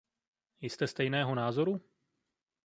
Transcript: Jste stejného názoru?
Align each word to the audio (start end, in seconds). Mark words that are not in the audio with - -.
Jste 0.61 0.87
stejného 0.87 1.35
názoru? 1.35 1.81